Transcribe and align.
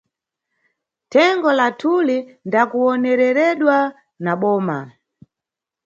Thengo 1.11 1.49
lathuli 1.59 2.17
nda 2.47 2.61
kuwonereredwa 2.69 3.77
na 4.23 4.31
boma. 4.41 4.77